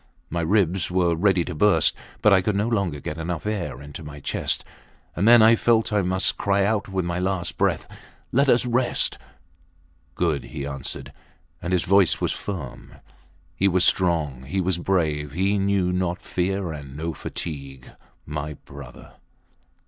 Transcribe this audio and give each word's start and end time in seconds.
My 0.31 0.41
ribs 0.41 0.89
were 0.89 1.13
ready 1.15 1.45
to 1.45 1.53
burst, 1.53 1.95
but 2.23 2.33
I 2.33 2.41
could 2.41 2.55
no 2.55 2.67
longer 2.67 2.99
get 2.99 3.19
enough 3.19 3.45
air 3.45 3.83
into 3.83 4.01
my 4.01 4.19
chest. 4.19 4.65
And 5.15 5.27
then 5.27 5.43
I 5.43 5.55
felt 5.55 5.93
I 5.93 6.01
must 6.01 6.39
cry 6.39 6.65
out 6.65 6.89
with 6.89 7.05
my 7.05 7.19
last 7.19 7.55
breath, 7.55 7.87
Let 8.31 8.49
us 8.49 8.65
rest!... 8.65 9.19
Good! 10.15 10.45
he 10.45 10.65
answered; 10.65 11.13
and 11.61 11.71
his 11.71 11.83
voice 11.83 12.19
was 12.19 12.31
firm. 12.31 12.95
He 13.55 13.67
was 13.67 13.85
strong. 13.85 14.41
He 14.45 14.59
was 14.59 14.79
brave. 14.79 15.33
He 15.33 15.59
knew 15.59 15.91
not 15.93 16.19
fear 16.19 16.71
and 16.71 16.97
no 16.97 17.13
fatigue... 17.13 17.91
My 18.25 18.53
brother! 18.55 19.13